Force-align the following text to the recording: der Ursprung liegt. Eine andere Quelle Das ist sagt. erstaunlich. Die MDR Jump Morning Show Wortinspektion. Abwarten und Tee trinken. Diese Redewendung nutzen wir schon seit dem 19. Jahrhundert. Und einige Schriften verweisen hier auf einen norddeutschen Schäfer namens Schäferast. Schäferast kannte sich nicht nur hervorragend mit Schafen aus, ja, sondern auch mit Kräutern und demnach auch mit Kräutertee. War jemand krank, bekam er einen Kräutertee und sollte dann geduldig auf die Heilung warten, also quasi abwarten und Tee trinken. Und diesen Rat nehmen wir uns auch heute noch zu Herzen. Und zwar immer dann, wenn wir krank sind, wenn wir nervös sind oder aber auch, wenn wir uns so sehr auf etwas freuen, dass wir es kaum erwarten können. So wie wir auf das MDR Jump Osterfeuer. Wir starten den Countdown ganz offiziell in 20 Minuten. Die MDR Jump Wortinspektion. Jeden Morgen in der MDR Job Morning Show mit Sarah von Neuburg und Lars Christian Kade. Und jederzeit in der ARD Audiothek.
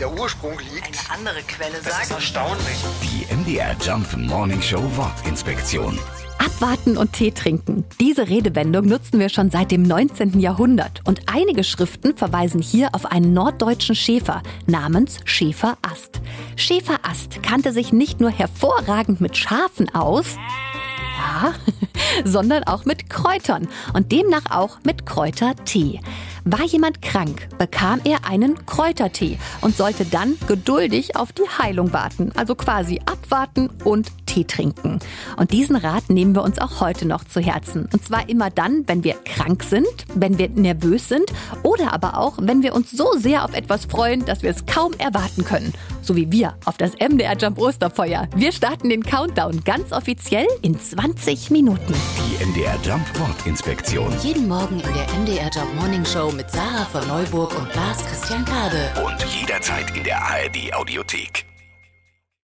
der 0.00 0.12
Ursprung 0.12 0.58
liegt. 0.58 0.86
Eine 0.86 1.18
andere 1.18 1.42
Quelle 1.42 1.72
Das 1.82 1.86
ist 1.86 2.08
sagt. 2.08 2.10
erstaunlich. 2.10 2.76
Die 3.02 3.34
MDR 3.34 3.74
Jump 3.80 4.16
Morning 4.16 4.60
Show 4.60 4.82
Wortinspektion. 4.96 5.98
Abwarten 6.38 6.96
und 6.98 7.12
Tee 7.14 7.30
trinken. 7.30 7.84
Diese 7.98 8.28
Redewendung 8.28 8.86
nutzen 8.86 9.18
wir 9.18 9.30
schon 9.30 9.50
seit 9.50 9.70
dem 9.70 9.82
19. 9.82 10.38
Jahrhundert. 10.38 11.00
Und 11.04 11.22
einige 11.26 11.64
Schriften 11.64 12.16
verweisen 12.16 12.60
hier 12.60 12.90
auf 12.94 13.06
einen 13.06 13.32
norddeutschen 13.32 13.94
Schäfer 13.94 14.42
namens 14.66 15.18
Schäferast. 15.24 16.20
Schäferast 16.56 17.42
kannte 17.42 17.72
sich 17.72 17.92
nicht 17.92 18.20
nur 18.20 18.30
hervorragend 18.30 19.20
mit 19.20 19.36
Schafen 19.36 19.94
aus, 19.94 20.36
ja, 21.18 21.54
sondern 22.24 22.64
auch 22.64 22.84
mit 22.84 23.08
Kräutern 23.08 23.68
und 23.94 24.12
demnach 24.12 24.50
auch 24.50 24.78
mit 24.84 25.06
Kräutertee. 25.06 26.00
War 26.48 26.62
jemand 26.62 27.02
krank, 27.02 27.48
bekam 27.58 28.00
er 28.04 28.24
einen 28.24 28.64
Kräutertee 28.66 29.36
und 29.62 29.76
sollte 29.76 30.04
dann 30.04 30.36
geduldig 30.46 31.16
auf 31.16 31.32
die 31.32 31.42
Heilung 31.42 31.92
warten, 31.92 32.30
also 32.36 32.54
quasi 32.54 33.00
abwarten 33.04 33.68
und 33.82 34.12
Tee 34.36 34.44
trinken. 34.44 34.98
Und 35.36 35.50
diesen 35.52 35.76
Rat 35.76 36.10
nehmen 36.10 36.34
wir 36.34 36.42
uns 36.42 36.58
auch 36.58 36.80
heute 36.80 37.06
noch 37.06 37.24
zu 37.24 37.40
Herzen. 37.40 37.88
Und 37.92 38.04
zwar 38.04 38.28
immer 38.28 38.50
dann, 38.50 38.84
wenn 38.86 39.02
wir 39.02 39.14
krank 39.24 39.62
sind, 39.62 39.86
wenn 40.14 40.38
wir 40.38 40.50
nervös 40.50 41.08
sind 41.08 41.32
oder 41.62 41.92
aber 41.92 42.18
auch, 42.18 42.34
wenn 42.40 42.62
wir 42.62 42.74
uns 42.74 42.90
so 42.90 43.12
sehr 43.16 43.44
auf 43.44 43.54
etwas 43.54 43.86
freuen, 43.86 44.24
dass 44.24 44.42
wir 44.42 44.50
es 44.50 44.66
kaum 44.66 44.92
erwarten 44.98 45.44
können. 45.44 45.72
So 46.02 46.16
wie 46.16 46.30
wir 46.30 46.54
auf 46.64 46.76
das 46.76 46.92
MDR 46.92 47.36
Jump 47.36 47.58
Osterfeuer. 47.58 48.28
Wir 48.36 48.52
starten 48.52 48.90
den 48.90 49.02
Countdown 49.02 49.64
ganz 49.64 49.92
offiziell 49.92 50.46
in 50.62 50.78
20 50.78 51.50
Minuten. 51.50 51.94
Die 52.18 52.44
MDR 52.44 52.76
Jump 52.84 53.06
Wortinspektion. 53.18 54.12
Jeden 54.22 54.48
Morgen 54.48 54.80
in 54.80 54.94
der 54.94 55.06
MDR 55.18 55.50
Job 55.50 55.68
Morning 55.76 56.04
Show 56.04 56.30
mit 56.30 56.50
Sarah 56.50 56.84
von 56.84 57.06
Neuburg 57.08 57.58
und 57.58 57.74
Lars 57.74 58.04
Christian 58.04 58.44
Kade. 58.44 58.90
Und 59.04 59.24
jederzeit 59.40 59.96
in 59.96 60.04
der 60.04 60.20
ARD 60.20 60.74
Audiothek. 60.74 61.55